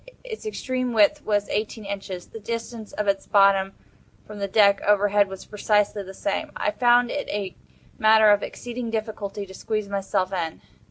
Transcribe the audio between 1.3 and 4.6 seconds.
eighteen inches. The distance of its bottom from the